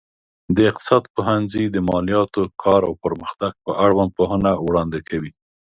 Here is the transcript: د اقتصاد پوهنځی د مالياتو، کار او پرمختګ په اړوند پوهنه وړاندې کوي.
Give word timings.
د 0.55 0.57
اقتصاد 0.69 1.03
پوهنځی 1.15 1.65
د 1.69 1.77
مالياتو، 1.89 2.41
کار 2.63 2.81
او 2.87 2.93
پرمختګ 3.03 3.51
په 3.65 3.71
اړوند 3.85 4.11
پوهنه 4.17 4.51
وړاندې 4.67 4.99
کوي. 5.09 5.31